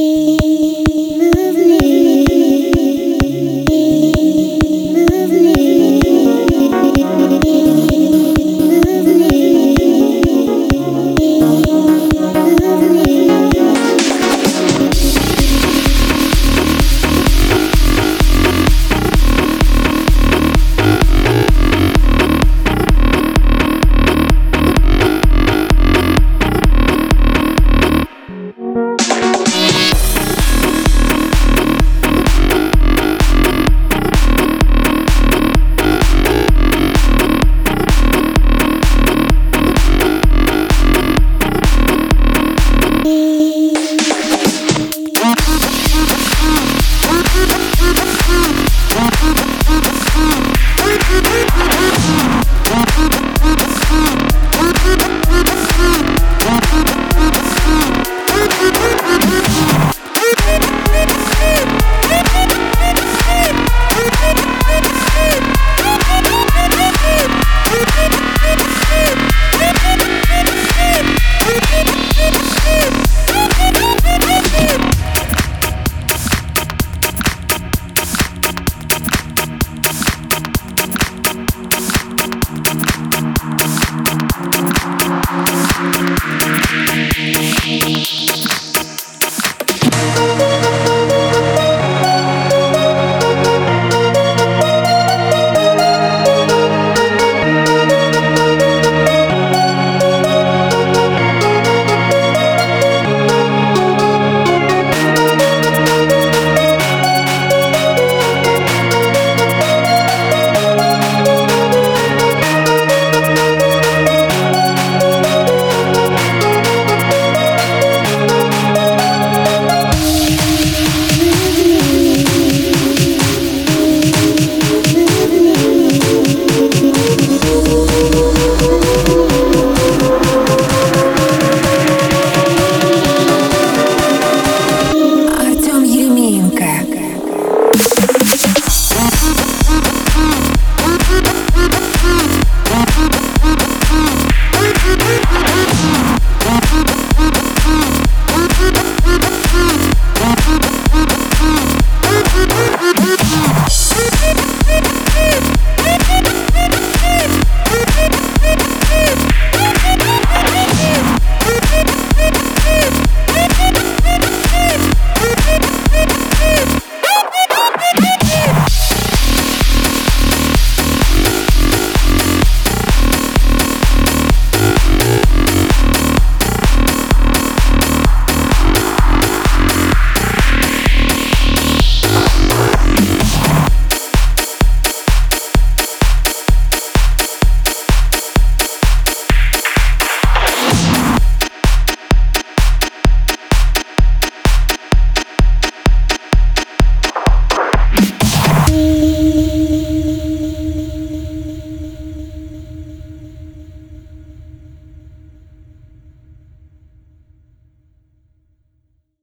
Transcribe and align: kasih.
kasih. 0.00 0.29